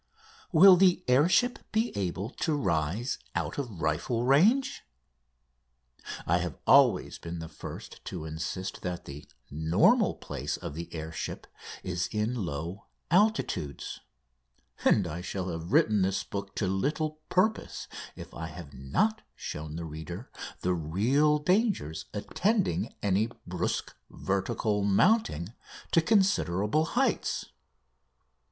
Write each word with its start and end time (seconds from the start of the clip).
Will 0.51 0.77
the 0.77 1.03
air 1.07 1.29
ship 1.29 1.59
be 1.71 1.95
able 1.95 2.31
to 2.31 2.55
rise 2.57 3.19
out 3.35 3.59
of 3.59 3.79
rifle 3.79 4.23
range? 4.25 4.81
I 6.25 6.39
have 6.39 6.57
always 6.65 7.19
been 7.19 7.37
the 7.37 7.47
first 7.47 8.03
to 8.05 8.25
insist 8.25 8.81
that 8.81 9.05
the 9.05 9.27
normal 9.51 10.15
place 10.15 10.57
of 10.57 10.73
the 10.73 10.91
air 10.91 11.11
ship 11.11 11.45
is 11.83 12.07
in 12.11 12.33
low 12.33 12.87
altitudes, 13.11 13.99
and 14.83 15.05
I 15.05 15.21
shall 15.21 15.49
have 15.49 15.71
written 15.71 16.01
this 16.01 16.23
book 16.23 16.55
to 16.55 16.65
little 16.65 17.19
purpose 17.29 17.87
if 18.15 18.33
I 18.33 18.47
have 18.47 18.73
not 18.73 19.21
shown 19.35 19.75
the 19.75 19.85
reader 19.85 20.31
the 20.61 20.73
real 20.73 21.37
dangers 21.37 22.05
attending 22.11 22.95
any 23.03 23.29
brusque 23.45 23.93
vertical 24.09 24.83
mounting 24.83 25.49
to 25.91 26.01
considerable 26.01 26.85
heights. 26.85 27.51